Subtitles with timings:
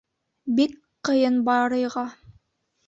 [0.59, 0.73] Бик
[1.11, 2.09] ҡыйын Барыйға.